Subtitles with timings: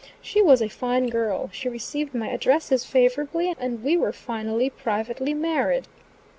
[0.19, 5.35] She was a fine girl; she received my addresses favorably, and we were finally privately
[5.35, 5.87] married.